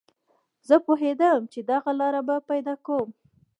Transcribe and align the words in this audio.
زه 0.67 0.75
پوهېدم 0.85 1.39
چې 1.51 1.59
دغه 1.71 1.91
لاره 1.99 2.21
به 2.27 2.35
پیدا 2.49 2.73
کوم 2.85 3.09